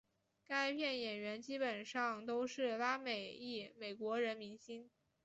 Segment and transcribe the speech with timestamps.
[0.47, 4.89] 该片演员基本上都是拉美裔美国人明星。